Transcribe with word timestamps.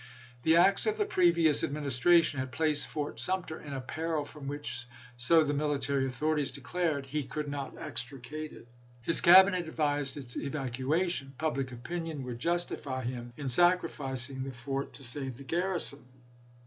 The 0.41 0.55
acts 0.55 0.87
of 0.87 0.97
the 0.97 1.05
previous 1.05 1.63
Ad 1.63 1.71
ministration 1.71 2.39
had 2.39 2.51
placed 2.51 2.87
Fort 2.87 3.19
Sumter 3.19 3.61
in 3.61 3.71
a 3.71 3.79
peril 3.79 4.25
from 4.25 4.47
which, 4.47 4.87
so 5.15 5.43
the 5.43 5.53
military 5.53 6.07
authorities 6.07 6.49
declared, 6.51 7.05
he 7.05 7.23
could 7.23 7.47
not 7.47 7.77
extricate 7.77 8.51
it. 8.51 8.67
His 9.03 9.21
Cabinet 9.21 9.67
advised 9.67 10.17
its 10.17 10.35
evacuation. 10.37 11.35
Public 11.37 11.71
opinion 11.71 12.23
would 12.23 12.39
justify 12.39 13.03
him 13.03 13.31
in 13.37 13.47
sacrificing 13.47 14.41
the 14.43 14.53
fort 14.53 14.93
to 14.93 15.03
save 15.03 15.37
the 15.37 15.43
garrison. 15.43 16.03